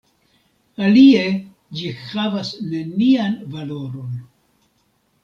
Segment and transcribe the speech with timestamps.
[0.85, 1.19] Alie
[1.79, 4.09] ĝi havas nenian valoron.